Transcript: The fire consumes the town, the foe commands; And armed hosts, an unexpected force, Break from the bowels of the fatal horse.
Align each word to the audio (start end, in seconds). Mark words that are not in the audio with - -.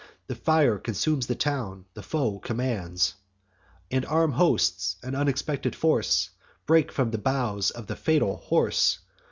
The 0.25 0.33
fire 0.35 0.79
consumes 0.79 1.27
the 1.27 1.35
town, 1.35 1.85
the 1.93 2.01
foe 2.01 2.39
commands; 2.39 3.13
And 3.91 4.03
armed 4.03 4.33
hosts, 4.33 4.95
an 5.03 5.13
unexpected 5.13 5.75
force, 5.75 6.31
Break 6.65 6.91
from 6.91 7.11
the 7.11 7.19
bowels 7.19 7.69
of 7.69 7.85
the 7.85 7.95
fatal 7.95 8.37
horse. 8.37 8.97